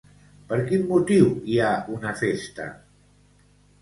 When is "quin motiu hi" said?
0.69-1.59